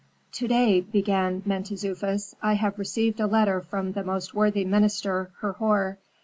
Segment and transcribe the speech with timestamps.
[0.31, 5.99] "To day," began Mentezufis, "I have received a letter from the most worthy minister Herhor.